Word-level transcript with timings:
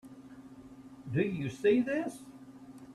Do 1.11 1.21
you 1.21 1.47
see 1.51 1.79
this? 1.81 2.23